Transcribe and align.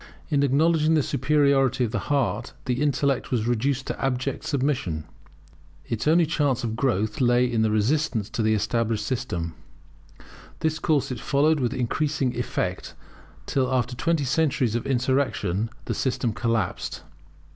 In 0.29 0.41
acknowledging 0.41 0.95
the 0.95 1.03
superiority 1.03 1.83
of 1.83 1.91
the 1.91 1.99
heart 2.09 2.53
the 2.65 2.81
intellect 2.81 3.29
was 3.29 3.45
reduced 3.45 3.85
to 3.85 4.03
abject 4.03 4.43
submission. 4.43 5.03
Its 5.85 6.07
only 6.07 6.25
chance 6.25 6.63
of 6.63 6.75
growth 6.75 7.21
lay 7.21 7.45
in 7.45 7.61
resistance 7.71 8.27
to 8.31 8.41
the 8.41 8.55
established 8.55 9.05
system. 9.05 9.53
This 10.61 10.79
course 10.79 11.11
it 11.11 11.19
followed 11.19 11.59
with 11.59 11.75
increasing 11.75 12.35
effect, 12.35 12.95
till 13.45 13.71
after 13.71 13.95
twenty 13.95 14.23
centuries 14.25 14.73
of 14.73 14.87
insurrection, 14.87 15.69
the 15.85 15.93
system 15.93 16.33
collapsed. 16.33 17.03